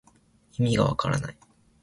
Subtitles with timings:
[0.57, 1.37] いみがわからない